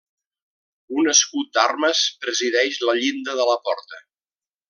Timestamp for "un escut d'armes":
1.01-2.01